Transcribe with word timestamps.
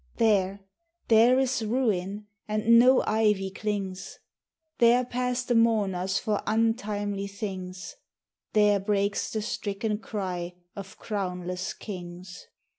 There, 0.15 0.61
there 1.09 1.37
is 1.37 1.63
ruin, 1.63 2.25
and 2.47 2.79
no 2.79 3.03
ivy 3.05 3.51
clings; 3.51 4.17
There 4.79 5.05
pass 5.05 5.43
the 5.43 5.53
mourners 5.53 6.17
for 6.17 6.41
untimely 6.47 7.27
things. 7.27 7.97
There 8.53 8.79
breaks 8.79 9.31
the 9.31 9.43
stricken 9.43 9.99
cry 9.99 10.55
of 10.75 10.97
crownless 10.97 11.77
kings. 11.77 12.47